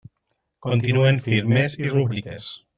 Continuen 0.67 1.21
firmes 1.27 1.79
i 1.85 1.95
rúbriques. 1.95 2.53